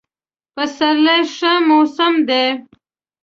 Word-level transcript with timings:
پسرلی 0.55 1.21
ښه 1.35 1.53
موسم 1.67 2.13
دی. 2.27 2.45